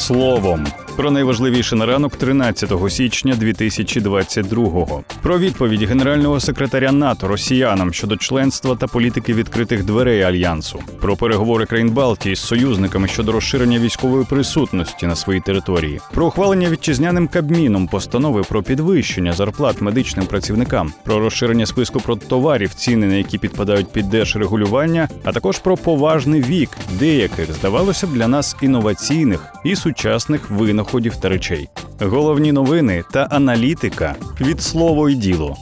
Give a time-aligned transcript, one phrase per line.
[0.00, 0.66] словом.
[1.00, 5.02] Про найважливіше на ранок 13 січня 2022-го.
[5.22, 11.66] Про відповідь генерального секретаря НАТО росіянам щодо членства та політики відкритих дверей альянсу, про переговори
[11.66, 17.86] країн Балтії з союзниками щодо розширення військової присутності на своїй території, про ухвалення вітчизняним кабміном
[17.86, 24.10] постанови про підвищення зарплат медичним працівникам, про розширення списку продтоварів, ціни на які підпадають під
[24.10, 30.50] держрегулювання, а також про поважний вік деяких здавалося б для нас інноваційних і сучасних
[30.90, 31.68] винаходів та речей.
[32.00, 35.56] Головні новини та аналітика від слово й діло.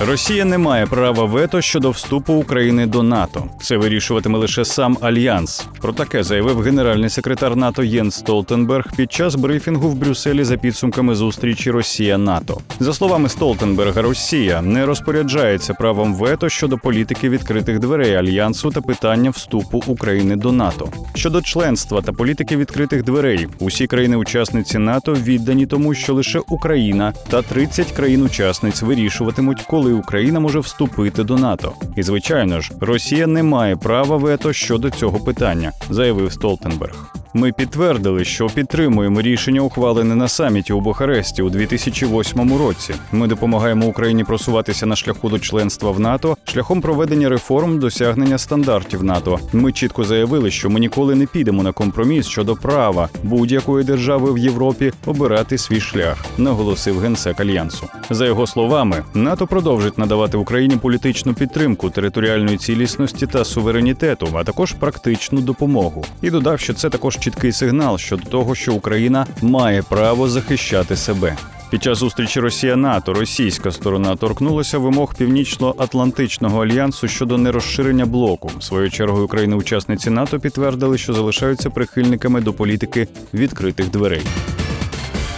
[0.00, 3.44] Росія не має права вето щодо вступу України до НАТО.
[3.62, 5.66] Це вирішуватиме лише сам альянс.
[5.80, 11.14] Про таке заявив генеральний секретар НАТО Єн Столтенберг під час брифінгу в Брюсселі за підсумками
[11.14, 12.60] зустрічі Росія-НАТО.
[12.80, 19.30] За словами Столтенберга, Росія не розпоряджається правом вето щодо політики відкритих дверей альянсу та питання
[19.30, 20.88] вступу України до НАТО.
[21.14, 27.42] Щодо членства та політики відкритих дверей, усі країни-учасниці НАТО віддані тому, що лише Україна та
[27.42, 31.72] 30 країн-учасниць вирішуватимуть, коли Україна може вступити до НАТО.
[31.96, 37.15] І звичайно ж, Росія не має права вето щодо цього питання, заявив Столтенберг.
[37.36, 42.94] Ми підтвердили, що підтримуємо рішення, ухвалене на саміті у Бухаресті у 2008 році.
[43.12, 49.04] Ми допомагаємо Україні просуватися на шляху до членства в НАТО шляхом проведення реформ, досягнення стандартів
[49.04, 49.38] НАТО.
[49.52, 54.38] Ми чітко заявили, що ми ніколи не підемо на компроміс щодо права будь-якої держави в
[54.38, 57.86] Європі обирати свій шлях, наголосив генсек альянсу.
[58.10, 64.72] За його словами, НАТО продовжить надавати Україні політичну підтримку територіальної цілісності та суверенітету, а також
[64.72, 66.04] практичну допомогу.
[66.22, 71.36] І додав, що це також чіткий сигнал щодо того, що Україна має право захищати себе.
[71.70, 78.50] Під час зустрічі Росія НАТО російська сторона торкнулася вимог Північно-Атлантичного альянсу щодо нерозширення блоку.
[78.60, 84.22] Своєю чергою країни-учасниці НАТО підтвердили, що залишаються прихильниками до політики відкритих дверей.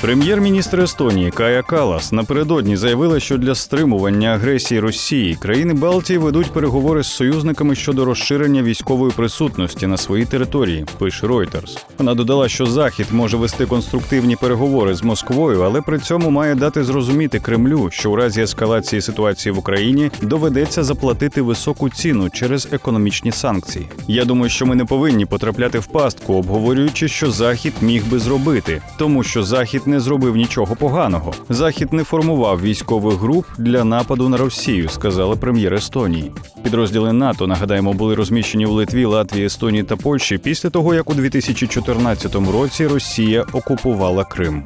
[0.00, 7.02] Прем'єр-міністр Естонії Кая Калас напередодні заявила, що для стримування агресії Росії країни Балтії ведуть переговори
[7.02, 10.86] з союзниками щодо розширення військової присутності на своїй території.
[10.98, 11.78] Пише Reuters.
[11.98, 16.84] Вона додала, що Захід може вести конструктивні переговори з Москвою, але при цьому має дати
[16.84, 23.32] зрозуміти Кремлю, що у разі ескалації ситуації в Україні доведеться заплатити високу ціну через економічні
[23.32, 23.86] санкції.
[24.08, 28.82] Я думаю, що ми не повинні потрапляти в пастку, обговорюючи, що Захід міг би зробити,
[28.98, 31.34] тому що Захід не зробив нічого поганого.
[31.48, 36.32] Захід не формував військових груп для нападу на Росію, сказала прем'єр Естонії.
[36.62, 41.14] Підрозділи НАТО нагадаємо були розміщені в Литві, Латвії, Естонії та Польщі після того, як у
[41.14, 44.64] 2014 році Росія окупувала Крим.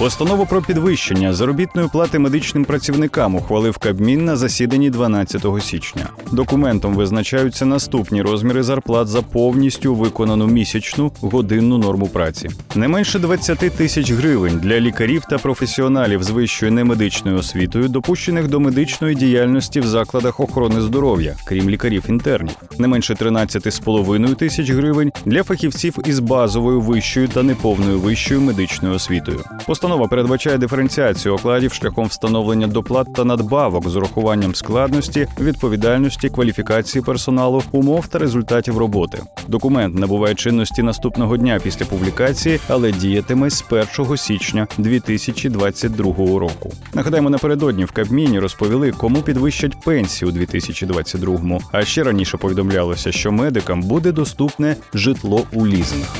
[0.00, 6.08] Постанову про підвищення заробітної плати медичним працівникам ухвалив Кабмін на засіданні 12 січня.
[6.32, 12.48] Документом визначаються наступні розміри зарплат за повністю виконану місячну годинну норму праці.
[12.74, 18.60] Не менше 20 тисяч гривень для лікарів та професіоналів з вищою немедичною освітою, допущених до
[18.60, 22.56] медичної діяльності в закладах охорони здоров'я, крім лікарів-інтернів.
[22.78, 29.44] Не менше 13,5 тисяч гривень для фахівців із базовою вищою та неповною вищою медичною освітою.
[29.90, 37.62] Постанова передбачає диференціацію окладів шляхом встановлення доплат та надбавок з урахуванням складності, відповідальності, кваліфікації персоналу,
[37.72, 39.22] умов та результатів роботи.
[39.48, 43.64] Документ набуває чинності наступного дня після публікації, але діятиме з
[43.98, 46.04] 1 січня 2022
[46.38, 46.72] року.
[46.94, 51.60] Нагадаємо, напередодні в Кабміні розповіли, кому підвищать пенсії у 2022-му.
[51.72, 56.16] А ще раніше повідомлялося, що медикам буде доступне житло у лізинг.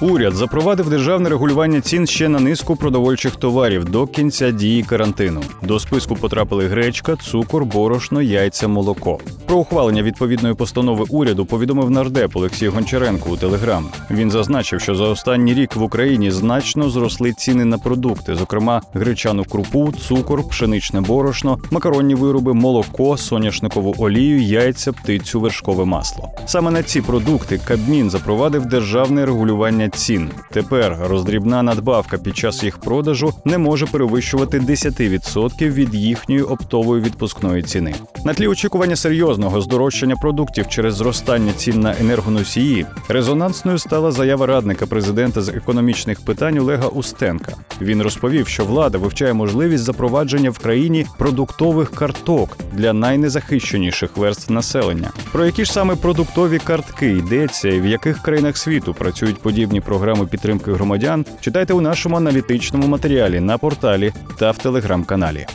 [0.00, 5.40] Уряд запровадив державне регулювання цін ще на низку продовольчих товарів до кінця дії карантину.
[5.62, 9.18] До списку потрапили гречка, цукор, борошно, яйця, молоко.
[9.46, 13.86] Про ухвалення відповідної постанови уряду повідомив нардеп Олексій Гончаренко у Телеграм.
[14.10, 19.44] Він зазначив, що за останній рік в Україні значно зросли ціни на продукти, зокрема гречану
[19.44, 26.28] крупу, цукор, пшеничне борошно, макаронні вироби, молоко, соняшникову олію, яйця, птицю, вершкове масло.
[26.46, 30.30] Саме на ці продукти Кабмін запровадив державне регулювання цін.
[30.52, 37.62] Тепер роздрібна надбавка під час їх продажу не може перевищувати 10% від їхньої оптової відпускної
[37.62, 37.94] ціни.
[38.24, 44.86] На тлі очікування серйозного здорожчання продуктів через зростання цін на енергоносії резонансною стала заява радника
[44.86, 47.52] президента з економічних питань Олега Устенка.
[47.80, 55.10] Він розповів, що влада вивчає можливість запровадження в країні продуктових карток для найнезахищеніших верств населення.
[55.32, 60.26] Про які ж саме продуктові картки йдеться і в яких країнах світу працюють подібні програми
[60.26, 65.46] підтримки громадян, читайте у нашому аналітичному матеріалі на порталі та в телеграм-каналі.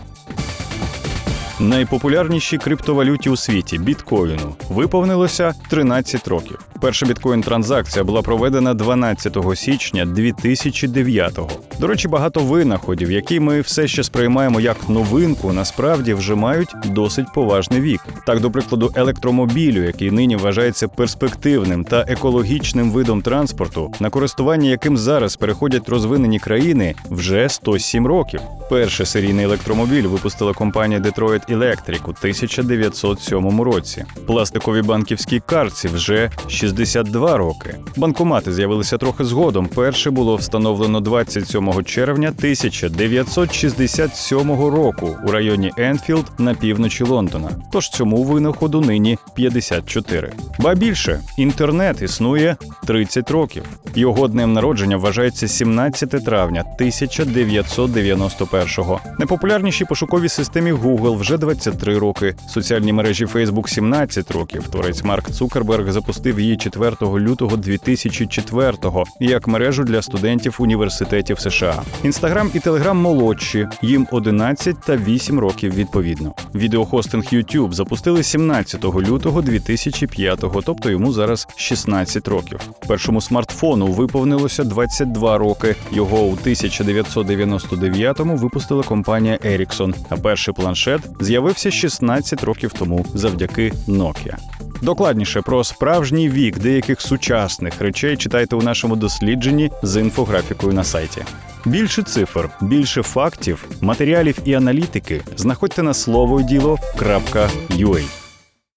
[1.60, 6.71] Найпопулярнішій криптовалюті у світі біткоїну виповнилося 13 років.
[6.82, 11.50] Перша біткоін-транзакція була проведена 12 січня 2009-го.
[11.80, 17.34] До речі, багато винаходів, які ми все ще сприймаємо як новинку, насправді вже мають досить
[17.34, 18.02] поважний вік.
[18.26, 24.98] Так, до прикладу, електромобілю, який нині вважається перспективним та екологічним видом транспорту, на користування яким
[24.98, 28.42] зараз переходять розвинені країни, вже 107 років.
[28.70, 34.06] Перший серійний електромобіль випустила компанія Detroit Electric у 1907 році.
[34.28, 36.32] Пластикові банківські картці вже
[36.72, 37.76] 62 роки.
[37.98, 39.68] Банкомати з'явилися трохи згодом.
[39.68, 47.50] Перше було встановлено 27 червня 1967 року у районі Енфілд на півночі Лондона.
[47.72, 50.32] Тож цьому винаходу нині 54.
[50.60, 52.56] Ба більше інтернет існує
[52.88, 53.64] 30 років.
[53.96, 59.00] Його днем народження вважається 17 травня 1991-го.
[59.20, 62.36] Найпопулярніші пошукові системі Google вже 23 роки.
[62.50, 64.68] Соціальні мережі Facebook 17 років.
[64.68, 71.84] Творець Марк Цукерберг запустив її 4 лютого 2004-го як мережу для студентів університетів США.
[72.04, 76.34] Інстаграм і Телеграм молодші, їм 11 та 8 років відповідно.
[76.56, 82.60] Відеохостинг YouTube запустили 17 лютого 2005-го, тобто йому зараз 16 років.
[82.88, 85.76] Першому смартфону виповнилося 22 роки.
[85.92, 94.38] Його у 1999-му випустила компанія Ericsson, а перший планшет з'явився 16 років тому завдяки Nokia.
[94.82, 101.22] Докладніше про справжній вік деяких сучасних речей читайте у нашому дослідженні з інфографікою на сайті.
[101.66, 108.21] Більше цифр, більше фактів, матеріалів і аналітики знаходьте на слово діло.ua.